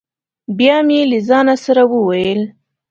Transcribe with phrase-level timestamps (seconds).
[0.57, 2.41] بیا مې له ځانه سره وویل: